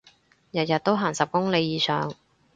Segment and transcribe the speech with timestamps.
[0.49, 2.11] 日日都行十公里以上